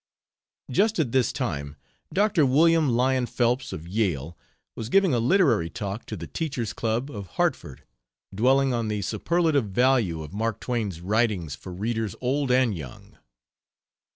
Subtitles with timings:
[0.71, 1.75] Just at this time,
[2.11, 2.43] Dr.
[2.43, 4.35] William Lyon Phelps, of Yale,
[4.75, 7.83] was giving a literary talk to the Teachers' Club, of Hartford,
[8.33, 13.15] dwelling on the superlative value of Mark Twain's writings for readers old and young.